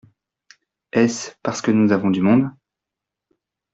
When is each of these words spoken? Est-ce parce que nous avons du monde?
Est-ce 0.93 1.29
parce 1.43 1.61
que 1.61 1.69
nous 1.69 1.91
avons 1.91 2.09
du 2.09 2.21
monde? 2.21 2.49